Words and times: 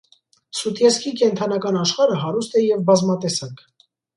Սուտյեսկի 0.59 1.13
կենդանական 1.19 1.79
աշխարհը 1.83 2.17
հարուստ 2.25 2.59
է 2.63 2.65
և 2.67 2.85
բազմատեսակ։ 2.91 3.67